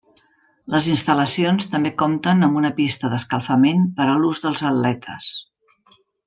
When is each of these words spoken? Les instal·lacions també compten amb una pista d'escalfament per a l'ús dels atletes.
Les 0.75 0.85
instal·lacions 0.93 1.67
també 1.73 1.91
compten 2.01 2.41
amb 2.47 2.57
una 2.61 2.71
pista 2.79 3.11
d'escalfament 3.13 3.85
per 4.01 4.09
a 4.15 4.17
l'ús 4.23 4.43
dels 4.47 4.65
atletes. 4.71 5.31